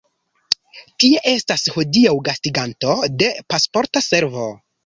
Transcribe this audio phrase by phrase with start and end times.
[1.03, 4.53] Tie estas hodiaŭ gastiganto de Pasporta Servo.